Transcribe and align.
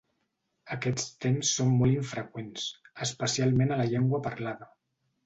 Aquests 0.75 1.03
temps 1.25 1.51
són 1.57 1.75
molt 1.81 1.97
infreqüents, 1.97 2.63
especialment 3.07 3.75
a 3.77 3.79
la 3.83 3.87
llengua 3.93 4.23
parlada. 4.31 4.73